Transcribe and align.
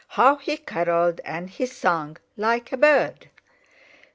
How 0.07 0.37
he 0.37 0.57
carolled 0.57 1.21
and 1.23 1.47
he 1.47 1.67
sang, 1.67 2.17
like 2.35 2.71
a 2.71 2.77
bird!..." 2.77 3.29